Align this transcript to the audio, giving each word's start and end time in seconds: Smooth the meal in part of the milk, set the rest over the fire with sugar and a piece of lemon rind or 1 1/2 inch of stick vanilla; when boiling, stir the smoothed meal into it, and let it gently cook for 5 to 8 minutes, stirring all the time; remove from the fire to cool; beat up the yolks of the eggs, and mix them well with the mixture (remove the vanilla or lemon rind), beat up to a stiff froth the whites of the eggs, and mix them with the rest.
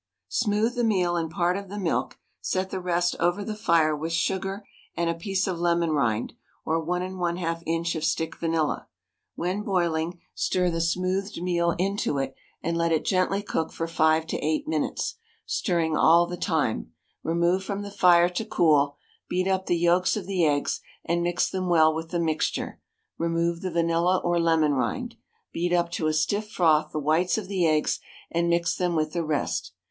Smooth 0.29 0.73
the 0.73 0.83
meal 0.83 1.15
in 1.15 1.29
part 1.29 1.55
of 1.57 1.69
the 1.69 1.77
milk, 1.77 2.17
set 2.39 2.71
the 2.71 2.79
rest 2.79 3.15
over 3.19 3.43
the 3.43 3.55
fire 3.55 3.95
with 3.95 4.11
sugar 4.11 4.65
and 4.97 5.11
a 5.11 5.13
piece 5.13 5.45
of 5.45 5.59
lemon 5.59 5.91
rind 5.91 6.33
or 6.65 6.83
1 6.83 7.01
1/2 7.03 7.61
inch 7.67 7.93
of 7.93 8.03
stick 8.03 8.35
vanilla; 8.39 8.87
when 9.35 9.61
boiling, 9.61 10.19
stir 10.33 10.71
the 10.71 10.81
smoothed 10.81 11.39
meal 11.43 11.75
into 11.77 12.17
it, 12.17 12.33
and 12.63 12.75
let 12.77 12.91
it 12.91 13.05
gently 13.05 13.43
cook 13.43 13.71
for 13.71 13.87
5 13.87 14.25
to 14.25 14.39
8 14.43 14.67
minutes, 14.67 15.17
stirring 15.45 15.95
all 15.95 16.25
the 16.25 16.35
time; 16.35 16.91
remove 17.21 17.63
from 17.63 17.83
the 17.83 17.91
fire 17.91 18.27
to 18.27 18.43
cool; 18.43 18.97
beat 19.29 19.47
up 19.47 19.67
the 19.67 19.77
yolks 19.77 20.17
of 20.17 20.25
the 20.25 20.43
eggs, 20.47 20.81
and 21.05 21.21
mix 21.21 21.47
them 21.47 21.69
well 21.69 21.93
with 21.93 22.09
the 22.09 22.19
mixture 22.19 22.79
(remove 23.19 23.61
the 23.61 23.69
vanilla 23.69 24.19
or 24.23 24.39
lemon 24.39 24.73
rind), 24.73 25.15
beat 25.53 25.71
up 25.71 25.91
to 25.91 26.07
a 26.07 26.13
stiff 26.13 26.49
froth 26.49 26.89
the 26.91 26.97
whites 26.97 27.37
of 27.37 27.47
the 27.47 27.67
eggs, 27.67 27.99
and 28.31 28.49
mix 28.49 28.75
them 28.75 28.95
with 28.95 29.13
the 29.13 29.23
rest. 29.23 29.73